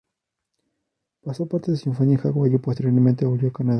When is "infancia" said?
1.89-2.15